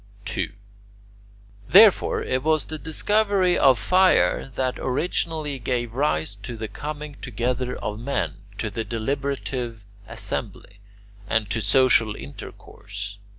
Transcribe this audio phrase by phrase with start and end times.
[0.25, 0.51] 2.
[1.69, 7.75] Therefore it was the discovery of fire that originally gave rise to the coming together
[7.75, 10.79] of men, to the deliberative assembly,
[11.29, 13.19] and to social intercourse.